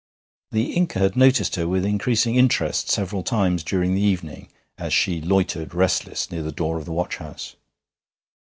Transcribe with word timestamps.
The 0.49 0.73
Inca 0.73 0.97
had 0.97 1.15
noticed 1.15 1.57
her 1.57 1.67
with 1.67 1.85
increasing 1.85 2.33
interest 2.33 2.89
several 2.89 3.21
times 3.21 3.63
during 3.63 3.93
the 3.93 4.01
evening 4.01 4.49
as 4.75 4.93
she 4.95 5.21
loitered 5.21 5.75
restless 5.75 6.31
near 6.31 6.41
the 6.41 6.51
door 6.51 6.79
of 6.79 6.85
the 6.85 6.91
watch 6.91 7.17
house. 7.17 7.55